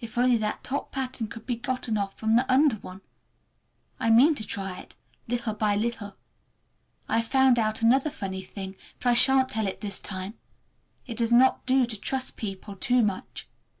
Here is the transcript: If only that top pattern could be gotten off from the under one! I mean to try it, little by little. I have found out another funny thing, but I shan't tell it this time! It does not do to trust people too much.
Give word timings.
If 0.00 0.18
only 0.18 0.36
that 0.38 0.64
top 0.64 0.90
pattern 0.90 1.28
could 1.28 1.46
be 1.46 1.54
gotten 1.54 1.96
off 1.96 2.14
from 2.18 2.34
the 2.34 2.52
under 2.52 2.74
one! 2.78 3.02
I 4.00 4.10
mean 4.10 4.34
to 4.34 4.44
try 4.44 4.80
it, 4.80 4.96
little 5.28 5.54
by 5.54 5.76
little. 5.76 6.16
I 7.08 7.18
have 7.18 7.28
found 7.28 7.56
out 7.56 7.80
another 7.80 8.10
funny 8.10 8.42
thing, 8.42 8.74
but 8.98 9.10
I 9.10 9.14
shan't 9.14 9.48
tell 9.50 9.68
it 9.68 9.80
this 9.80 10.00
time! 10.00 10.34
It 11.06 11.16
does 11.18 11.30
not 11.32 11.66
do 11.66 11.86
to 11.86 11.96
trust 11.96 12.36
people 12.36 12.74
too 12.74 13.00
much. 13.00 13.46